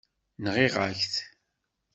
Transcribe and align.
Nɣiɣ-ak-t. 0.43 1.15